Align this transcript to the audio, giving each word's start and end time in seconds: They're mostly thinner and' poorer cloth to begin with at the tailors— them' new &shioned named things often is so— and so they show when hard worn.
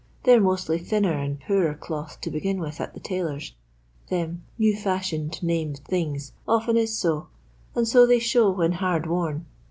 They're 0.23 0.41
mostly 0.41 0.79
thinner 0.79 1.13
and' 1.13 1.39
poorer 1.45 1.75
cloth 1.75 2.19
to 2.21 2.31
begin 2.31 2.59
with 2.59 2.81
at 2.81 2.95
the 2.95 2.99
tailors— 2.99 3.53
them' 4.09 4.43
new 4.57 4.73
&shioned 4.75 5.43
named 5.43 5.81
things 5.87 6.33
often 6.47 6.75
is 6.75 6.97
so— 6.97 7.27
and 7.75 7.87
so 7.87 8.07
they 8.07 8.17
show 8.17 8.49
when 8.49 8.71
hard 8.71 9.05
worn. 9.05 9.45